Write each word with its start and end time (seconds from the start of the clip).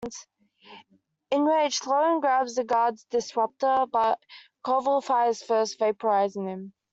Enraged, 1.29 1.83
Sloan 1.83 2.21
grabs 2.21 2.57
a 2.57 2.63
guard's 2.63 3.03
disruptor 3.11 3.85
but 3.91 4.17
Koval 4.65 5.03
fires 5.03 5.43
first, 5.43 5.77
vaporizing 5.79 6.47
him. 6.47 6.73